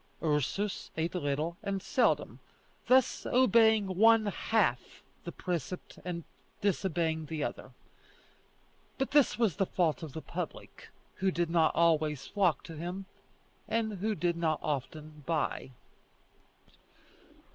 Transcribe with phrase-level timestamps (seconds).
[0.23, 2.39] Ursus ate little and seldom,
[2.87, 6.23] thus obeying one half the precept and
[6.59, 7.69] disobeying the other;
[8.97, 13.05] but this was the fault of the public, who did not always flock to him,
[13.67, 15.69] and who did not often buy.